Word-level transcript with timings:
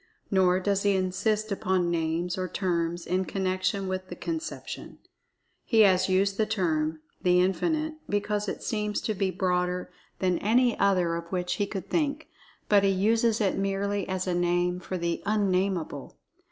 Nor 0.31 0.59
does 0.59 0.81
he 0.81 0.95
insist 0.95 1.51
upon 1.51 1.91
names, 1.91 2.35
or 2.35 2.47
terms, 2.47 3.05
in 3.05 3.23
connection 3.25 3.87
with 3.87 4.07
the 4.07 4.15
conception. 4.15 4.97
He 5.63 5.81
has 5.81 6.09
used 6.09 6.37
the 6.37 6.47
term, 6.47 7.01
"The 7.21 7.39
Infinite," 7.39 7.97
because 8.09 8.47
it 8.49 8.63
seems 8.63 8.99
to 9.01 9.13
be 9.13 9.29
broader 9.29 9.91
than 10.17 10.39
any 10.39 10.75
other 10.79 11.15
of 11.17 11.31
which 11.31 11.57
he 11.57 11.67
could 11.67 11.87
think, 11.87 12.29
but 12.67 12.81
he 12.83 12.89
uses 12.89 13.39
it 13.41 13.59
merely 13.59 14.09
as 14.09 14.25
a 14.25 14.33
name 14.33 14.79
for 14.79 14.97
the 14.97 15.21
Un 15.27 15.51
Nameable. 15.51 16.17